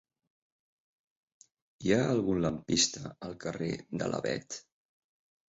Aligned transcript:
Hi 1.83 1.93
ha 1.97 1.99
algun 2.15 2.41
lampista 2.47 3.13
al 3.29 3.37
carrer 3.45 3.71
de 4.03 4.11
l'Avet? 4.15 4.61